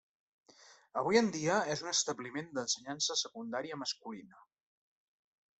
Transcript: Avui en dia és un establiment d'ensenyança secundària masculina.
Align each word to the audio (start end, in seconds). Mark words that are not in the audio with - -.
Avui 1.01 1.19
en 1.19 1.29
dia 1.35 1.57
és 1.75 1.83
un 1.87 1.91
establiment 1.93 2.49
d'ensenyança 2.57 3.21
secundària 3.23 3.81
masculina. 3.85 4.45